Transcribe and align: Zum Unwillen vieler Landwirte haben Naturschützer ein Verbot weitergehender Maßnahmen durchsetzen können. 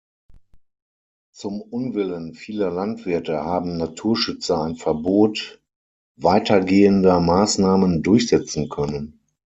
Zum 1.31 1.61
Unwillen 1.61 2.33
vieler 2.33 2.71
Landwirte 2.71 3.45
haben 3.45 3.77
Naturschützer 3.77 4.59
ein 4.63 4.75
Verbot 4.75 5.61
weitergehender 6.17 7.19
Maßnahmen 7.19 8.01
durchsetzen 8.01 8.67
können. 8.67 9.19